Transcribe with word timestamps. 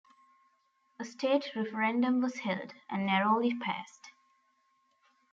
A 0.99 1.05
state 1.05 1.51
referendum 1.55 2.21
was 2.23 2.39
held, 2.39 2.73
and 2.89 3.05
narrowly 3.05 3.53
passed. 3.59 4.09